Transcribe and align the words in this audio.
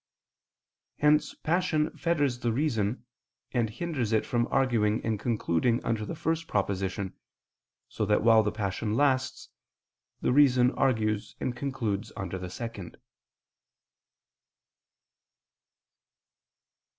Hence 0.97 1.35
passion 1.43 1.95
fetters 1.95 2.39
the 2.39 2.51
reason, 2.51 3.05
and 3.51 3.69
hinders 3.69 4.11
it 4.11 4.25
from 4.25 4.47
arguing 4.49 5.05
and 5.05 5.19
concluding 5.19 5.79
under 5.85 6.07
the 6.07 6.15
first 6.15 6.47
proposition; 6.47 7.13
so 7.87 8.03
that 8.07 8.23
while 8.23 8.41
the 8.41 8.51
passion 8.51 8.95
lasts, 8.95 9.49
the 10.19 10.33
reason 10.33 10.71
argues 10.71 11.35
and 11.39 11.55
concludes 11.55 12.11
under 12.17 12.39
the 12.39 12.49
second. 12.49 12.97